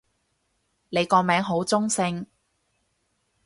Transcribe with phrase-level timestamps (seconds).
[0.89, 2.25] 你個名好中性